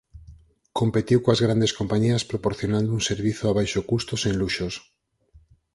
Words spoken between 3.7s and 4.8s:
custo sen luxos.